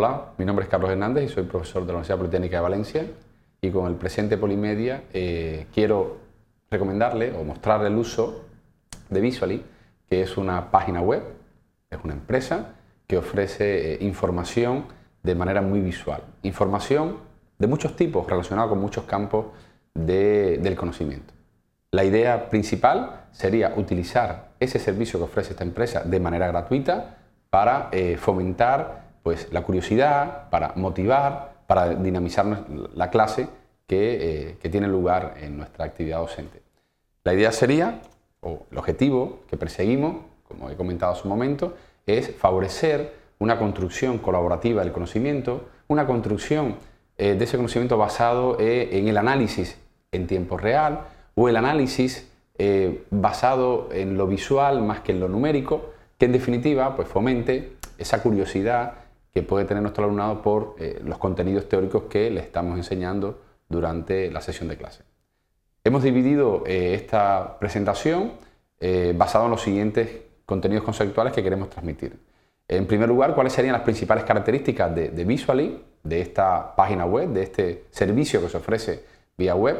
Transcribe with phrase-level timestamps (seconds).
[0.00, 3.06] Hola, mi nombre es Carlos Hernández y soy profesor de la Universidad Politécnica de Valencia
[3.60, 6.18] y con el presente Polimedia eh, quiero
[6.70, 8.44] recomendarle o mostrarle el uso
[9.10, 9.64] de Visually,
[10.08, 11.24] que es una página web,
[11.90, 12.74] es una empresa
[13.08, 14.84] que ofrece eh, información
[15.24, 16.22] de manera muy visual.
[16.44, 17.16] Información
[17.58, 19.46] de muchos tipos relacionada con muchos campos
[19.94, 21.34] del conocimiento.
[21.90, 27.16] La idea principal sería utilizar ese servicio que ofrece esta empresa de manera gratuita
[27.50, 32.46] para eh, fomentar pues, la curiosidad, para motivar, para dinamizar
[32.94, 33.46] la clase
[33.86, 36.62] que, eh, que tiene lugar en nuestra actividad docente.
[37.24, 38.00] La idea sería,
[38.40, 41.74] o el objetivo que perseguimos, como he comentado hace un momento,
[42.06, 46.76] es favorecer una construcción colaborativa del conocimiento, una construcción
[47.18, 49.76] eh, de ese conocimiento basado eh, en el análisis
[50.10, 51.02] en tiempo real
[51.34, 52.32] o el análisis
[53.10, 58.22] basado en lo visual más que en lo numérico, que en definitiva pues, fomente esa
[58.22, 58.94] curiosidad
[59.32, 64.30] que puede tener nuestro alumnado por eh, los contenidos teóricos que le estamos enseñando durante
[64.30, 65.02] la sesión de clase.
[65.84, 68.32] Hemos dividido eh, esta presentación
[68.80, 70.08] eh, basado en los siguientes
[70.46, 72.18] contenidos conceptuales que queremos transmitir.
[72.66, 77.28] En primer lugar, cuáles serían las principales características de, de Visually, de esta página web,
[77.30, 79.04] de este servicio que se ofrece
[79.36, 79.76] vía web.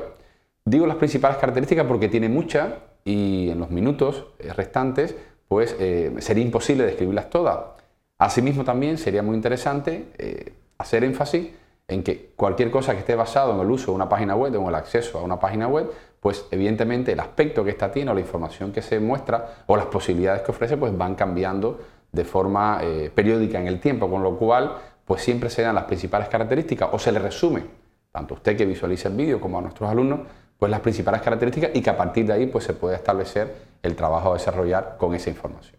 [0.65, 2.69] Digo las principales características porque tiene muchas
[3.05, 5.15] y en los minutos restantes
[5.49, 5.75] pues
[6.19, 7.78] sería imposible describirlas todas.
[8.19, 11.51] Asimismo, también sería muy interesante eh, hacer énfasis
[11.87, 14.63] en que cualquier cosa que esté basado en el uso de una página web o
[14.63, 18.15] en el acceso a una página web, pues evidentemente el aspecto que ésta tiene o
[18.15, 21.79] la información que se muestra o las posibilidades que ofrece, pues van cambiando
[22.11, 25.85] de forma eh, periódica en el tiempo, con lo cual pues siempre se dan las
[25.85, 27.63] principales características o se le resume,
[28.11, 30.21] tanto a usted que visualiza el vídeo como a nuestros alumnos,
[30.59, 33.95] pues las principales características y que a partir de ahí pues se puede establecer el
[33.95, 35.78] trabajo a desarrollar con esa información.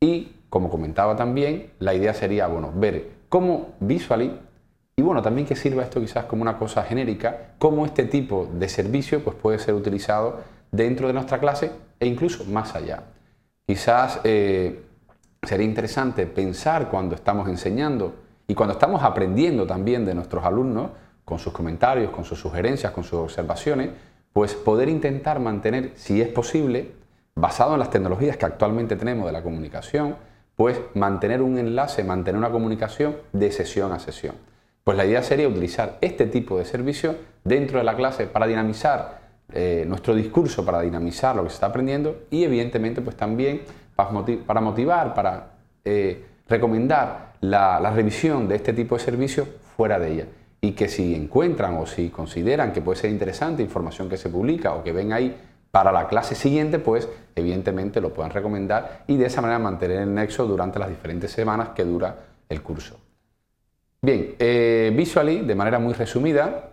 [0.00, 4.38] Y como comentaba también, la idea sería bueno, ver cómo Visually,
[4.96, 8.68] y bueno, también que sirva esto quizás como una cosa genérica, cómo este tipo de
[8.68, 10.40] servicio pues, puede ser utilizado
[10.72, 11.70] dentro de nuestra clase
[12.00, 13.04] e incluso más allá.
[13.66, 14.82] Quizás eh,
[15.42, 18.14] sería interesante pensar cuando estamos enseñando
[18.48, 20.90] y cuando estamos aprendiendo también de nuestros alumnos,
[21.24, 23.90] con sus comentarios, con sus sugerencias, con sus observaciones,
[24.32, 26.92] pues poder intentar mantener, si es posible,
[27.38, 30.16] basado en las tecnologías que actualmente tenemos de la comunicación,
[30.56, 34.34] pues mantener un enlace, mantener una comunicación de sesión a sesión.
[34.82, 39.20] Pues la idea sería utilizar este tipo de servicio dentro de la clase para dinamizar
[39.52, 43.62] eh, nuestro discurso, para dinamizar lo que se está aprendiendo y evidentemente pues también
[43.94, 45.50] para motivar, para
[45.84, 50.24] eh, recomendar la, la revisión de este tipo de servicios fuera de ella
[50.60, 54.74] y que si encuentran o si consideran que puede ser interesante información que se publica
[54.74, 55.36] o que ven ahí
[55.70, 60.14] para la clase siguiente, pues evidentemente lo puedan recomendar y de esa manera mantener el
[60.14, 62.16] nexo durante las diferentes semanas que dura
[62.48, 62.98] el curso.
[64.00, 66.70] Bien, eh, Visually, de manera muy resumida,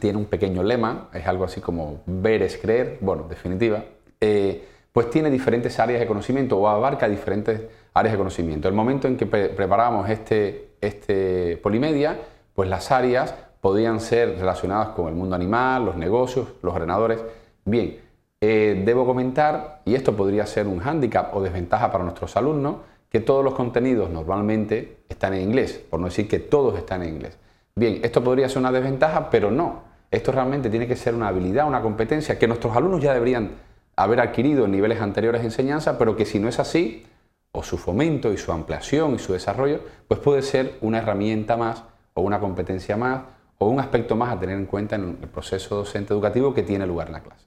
[0.00, 3.84] tiene un pequeño lema, es algo así como ver es creer, bueno, definitiva,
[4.20, 7.60] eh, pues tiene diferentes áreas de conocimiento o abarca diferentes
[7.92, 8.68] áreas de conocimiento.
[8.68, 12.18] El momento en que preparamos este, este polimedia,
[12.54, 17.20] pues las áreas podían ser relacionadas con el mundo animal, los negocios, los ordenadores.
[17.64, 17.98] Bien,
[18.40, 22.76] eh, debo comentar, y esto podría ser un hándicap o desventaja para nuestros alumnos,
[23.08, 27.14] que todos los contenidos normalmente están en inglés, por no decir que todos están en
[27.14, 27.38] inglés.
[27.74, 29.82] Bien, esto podría ser una desventaja, pero no.
[30.10, 33.52] Esto realmente tiene que ser una habilidad, una competencia que nuestros alumnos ya deberían
[33.96, 37.06] haber adquirido en niveles anteriores de enseñanza, pero que si no es así,
[37.52, 41.84] o su fomento y su ampliación y su desarrollo, pues puede ser una herramienta más
[42.14, 43.22] o una competencia más
[43.58, 46.86] o un aspecto más a tener en cuenta en el proceso docente educativo que tiene
[46.86, 47.46] lugar en la clase.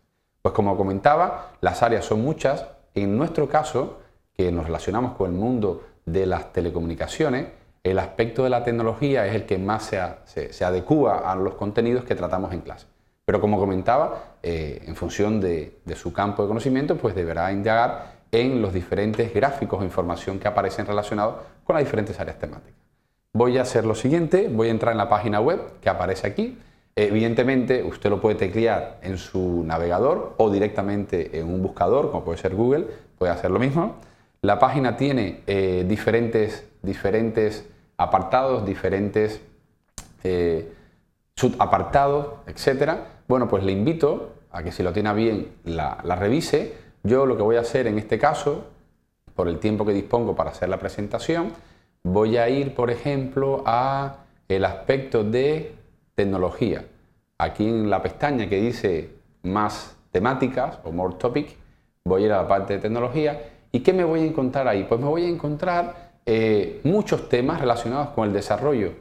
[0.49, 2.65] Pues como comentaba, las áreas son muchas.
[2.95, 3.99] En nuestro caso,
[4.35, 7.49] que nos relacionamos con el mundo de las telecomunicaciones,
[7.83, 9.93] el aspecto de la tecnología es el que más
[10.25, 12.87] se, adecua a los contenidos que tratamos en clase.
[13.25, 18.13] Pero como comentaba, eh, en función de, de, su campo de conocimiento, pues deberá indagar
[18.31, 22.73] en los diferentes gráficos o información que aparecen relacionados con las diferentes áreas temáticas.
[23.33, 26.57] Voy a hacer lo siguiente, voy a entrar en la página web que aparece aquí,
[26.95, 32.37] Evidentemente, usted lo puede teclear en su navegador o directamente en un buscador, como puede
[32.37, 32.87] ser Google,
[33.17, 33.95] puede hacer lo mismo.
[34.41, 37.65] La página tiene eh, diferentes, diferentes
[37.97, 39.41] apartados, diferentes
[40.23, 40.71] eh,
[41.35, 42.91] subapartados, etc.
[43.27, 46.73] Bueno, pues le invito a que si lo tiene bien la, la revise.
[47.03, 48.65] Yo lo que voy a hacer en este caso,
[49.35, 51.53] por el tiempo que dispongo para hacer la presentación,
[52.03, 55.78] voy a ir, por ejemplo, a el aspecto de
[56.19, 56.83] tecnología.
[57.37, 59.09] Aquí en la pestaña que dice
[59.43, 61.55] más temáticas o more topic,
[62.03, 63.41] voy a ir a la parte de tecnología.
[63.71, 64.83] ¿Y qué me voy a encontrar ahí?
[64.83, 68.91] Pues me voy a encontrar eh, muchos temas relacionados con el desarrollo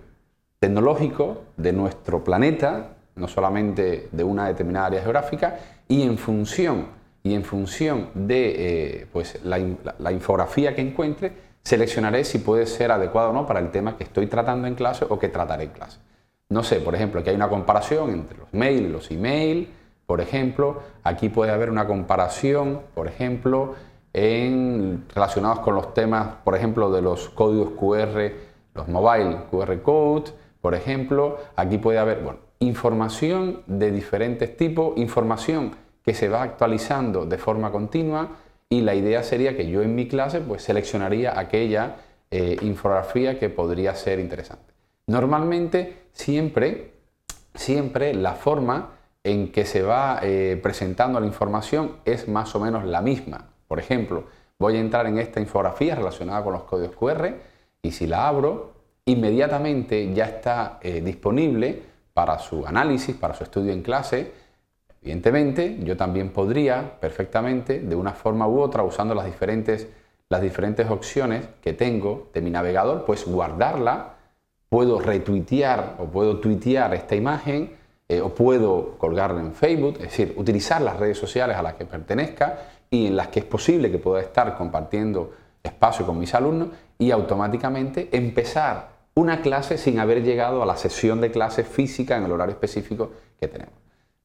[0.61, 6.87] tecnológico de nuestro planeta, no solamente de una determinada área geográfica, y en función,
[7.25, 11.33] y en función de eh, pues, la, infografía que encuentre,
[11.65, 15.05] seleccionaré si puede ser adecuado o no para el tema que estoy tratando en clase
[15.09, 15.99] o que trataré en clase.
[16.51, 19.69] No sé, por ejemplo, aquí hay una comparación entre los mail y los email,
[20.07, 23.75] por ejemplo, aquí puede haber una comparación, por ejemplo,
[24.15, 28.33] en, relacionados con los temas, por ejemplo, de los códigos QR,
[28.75, 30.31] los mobile QR code,
[30.63, 35.73] por ejemplo, aquí puede haber bueno, información de diferentes tipos, información
[36.03, 38.39] que se va actualizando de forma continua
[38.71, 41.97] y la idea sería que yo en mi clase pues seleccionaría aquella
[42.31, 44.68] eh, infografía que podría ser interesante.
[45.09, 46.93] Normalmente siempre,
[47.55, 48.91] siempre la forma
[49.25, 53.49] en que se va eh, presentando la información es más o menos la misma.
[53.67, 54.25] Por ejemplo,
[54.59, 57.35] voy a entrar en esta infografía relacionada con los códigos QR
[57.81, 58.75] y si la abro,
[59.07, 61.83] inmediatamente ya está eh, disponible
[62.13, 64.31] para su análisis, para su estudio en clase.
[65.01, 69.89] Evidentemente, yo también podría perfectamente, de una forma u otra, usando las diferentes,
[70.29, 74.18] las diferentes opciones que tengo de mi navegador, pues guardarla,
[74.69, 77.77] puedo retuitear o puedo tuitear esta imagen
[78.09, 81.85] eh, o puedo colgarla en Facebook, es decir, utilizar las redes sociales a las que
[81.85, 82.61] pertenezca
[82.91, 85.33] y en las que es posible que pueda estar compartiendo
[85.63, 86.69] espacio con mis alumnos
[86.99, 92.25] y automáticamente empezar una clase sin haber llegado a la sesión de clase física en
[92.25, 93.75] el horario específico que tenemos.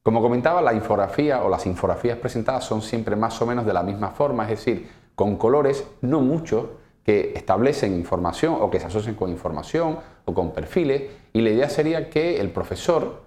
[0.02, 3.82] Como comentaba, la infografía o las infografías presentadas son siempre más o menos de la
[3.82, 6.66] misma forma, es decir, con colores no muchos
[7.04, 11.02] que establecen información o que se asocian con información o con perfiles
[11.32, 13.22] y la idea sería que el profesor,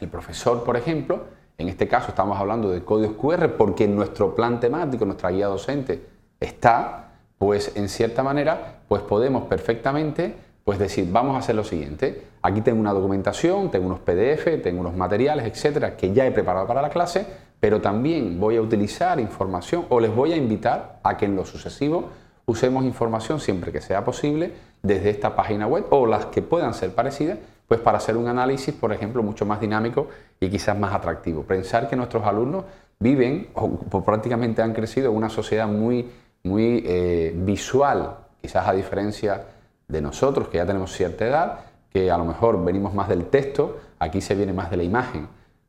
[0.00, 1.24] el profesor por ejemplo,
[1.58, 6.02] en este caso estamos hablando de códigos QR porque nuestro plan temático, nuestra guía docente
[6.38, 10.34] está, pues en cierta manera, pues podemos perfectamente
[10.64, 14.80] pues decir, vamos a hacer lo siguiente, aquí tengo una documentación, tengo unos PDF, tengo
[14.80, 17.26] unos materiales, etcétera, que ya he preparado para la clase,
[17.58, 21.44] pero también voy a utilizar información o les voy a invitar a que en lo
[21.44, 22.10] sucesivo
[22.50, 24.52] usemos información siempre que sea posible
[24.82, 27.38] desde esta página web o las que puedan ser parecidas,
[27.68, 30.08] pues para hacer un análisis, por ejemplo, mucho más dinámico
[30.40, 31.44] y quizás más atractivo.
[31.44, 32.64] Pensar que nuestros alumnos
[32.98, 36.10] viven o, prácticamente han crecido en una sociedad muy,
[36.42, 39.44] muy eh, visual, quizás a diferencia
[39.86, 41.58] de nosotros, que ya tenemos cierta edad,
[41.92, 45.28] que a lo mejor venimos más del texto, aquí se viene más de la imagen,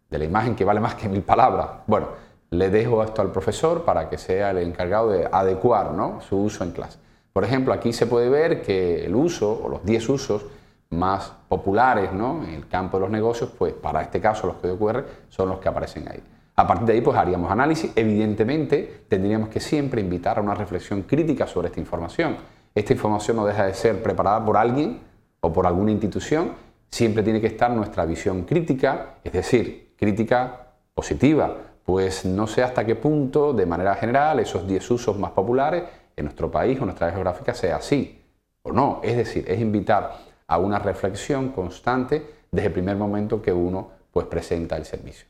[0.09, 1.67] de la imagen que vale más que mil palabras.
[1.85, 2.07] Bueno,
[2.51, 6.21] le dejo esto al profesor para que sea el encargado de adecuar ¿no?
[6.21, 6.99] su uso en clase.
[7.33, 10.45] Por ejemplo, aquí se puede ver que el uso o los 10 usos
[10.89, 12.43] más populares ¿no?
[12.43, 15.59] en el campo de los negocios, pues para este caso los códigos QR son los
[15.59, 16.21] que aparecen ahí.
[16.55, 17.91] A partir de ahí pues haríamos análisis.
[17.95, 22.37] Evidentemente tendríamos que siempre invitar a una reflexión crítica sobre esta información
[22.73, 25.01] esta información no deja de ser preparada por alguien
[25.41, 26.53] o por alguna institución,
[26.89, 31.57] siempre tiene que estar nuestra visión crítica, es decir, crítica positiva,
[31.91, 35.83] pues no sé hasta qué punto, de manera general, esos 10 usos más populares
[36.15, 38.23] en nuestro país o nuestra geográfica sea así
[38.61, 39.01] o no.
[39.03, 44.25] Es decir, es invitar a una reflexión constante desde el primer momento que uno pues,
[44.27, 45.27] presenta el servicio.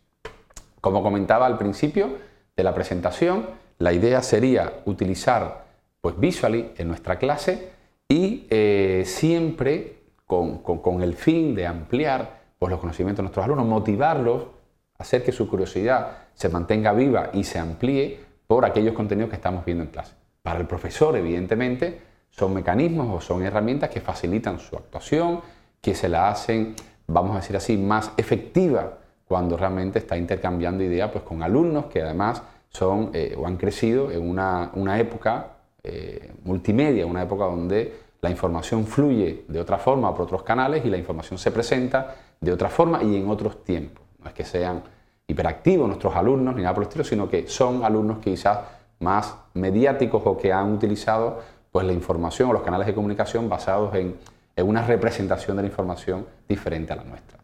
[0.80, 2.10] Como comentaba al principio
[2.56, 3.48] de la presentación,
[3.80, 5.66] la idea sería utilizar
[6.00, 7.72] pues Visually en nuestra clase
[8.08, 14.61] y eh, siempre con, el fin de ampliar pues, los conocimientos de nuestros alumnos, motivarlos,
[15.02, 19.66] hacer que su curiosidad se mantenga viva y se amplíe por aquellos contenidos que estamos
[19.66, 20.14] viendo en clase.
[20.42, 25.42] Para el profesor, evidentemente, son mecanismos o son herramientas que facilitan su actuación,
[25.82, 26.76] que se la hacen,
[27.08, 32.02] vamos a decir así, más efectiva cuando realmente está intercambiando ideas pues, con alumnos que
[32.02, 35.48] además son eh, o han crecido en una, una época
[35.84, 40.90] eh, multimedia, una época donde la información fluye de otra forma por otros canales y
[40.90, 44.04] la información se presenta de otra forma y en otros tiempos.
[44.22, 44.84] No es que sean
[45.28, 48.60] hiperactivos nuestros alumnos ni nada por el estilo, sino que son alumnos quizás
[49.00, 51.40] más mediáticos o que han utilizado
[51.72, 54.16] pues, la información o los canales de comunicación basados en,
[54.58, 57.40] una representación de la información diferente a la nuestra.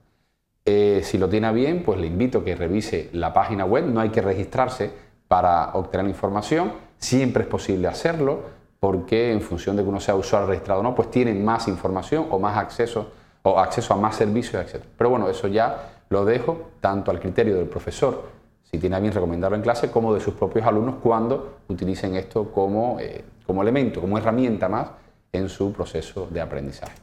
[0.65, 4.01] Eh, si lo tiene bien, pues le invito a que revise la página web, no
[4.01, 4.91] hay que registrarse
[5.27, 10.47] para obtener información, Siempre es posible hacerlo porque en función de que uno sea usuario
[10.47, 13.11] registrado o no, pues tienen más información o más acceso
[13.43, 14.83] o acceso a más servicios, etc.
[14.97, 18.23] Pero bueno, eso ya lo dejo tanto al criterio del profesor,
[18.63, 22.51] si tiene a bien recomendarlo en clase, como de sus propios alumnos cuando utilicen esto
[22.51, 24.89] como, eh, como elemento, como herramienta más
[25.31, 26.95] en su proceso de aprendizaje.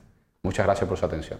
[0.42, 1.38] Muchas gracias por su atención.